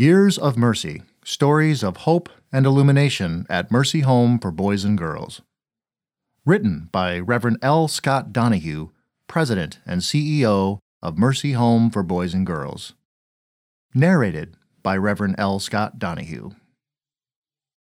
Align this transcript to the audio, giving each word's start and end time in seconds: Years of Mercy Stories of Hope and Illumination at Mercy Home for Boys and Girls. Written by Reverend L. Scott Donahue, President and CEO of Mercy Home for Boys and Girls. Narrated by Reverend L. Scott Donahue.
Years 0.00 0.38
of 0.38 0.56
Mercy 0.56 1.02
Stories 1.24 1.82
of 1.82 1.96
Hope 1.96 2.28
and 2.52 2.64
Illumination 2.64 3.44
at 3.50 3.72
Mercy 3.72 4.02
Home 4.02 4.38
for 4.38 4.52
Boys 4.52 4.84
and 4.84 4.96
Girls. 4.96 5.42
Written 6.46 6.88
by 6.92 7.18
Reverend 7.18 7.58
L. 7.62 7.88
Scott 7.88 8.32
Donahue, 8.32 8.90
President 9.26 9.80
and 9.84 10.00
CEO 10.02 10.78
of 11.02 11.18
Mercy 11.18 11.54
Home 11.54 11.90
for 11.90 12.04
Boys 12.04 12.32
and 12.32 12.46
Girls. 12.46 12.94
Narrated 13.92 14.54
by 14.84 14.96
Reverend 14.96 15.34
L. 15.36 15.58
Scott 15.58 15.98
Donahue. 15.98 16.50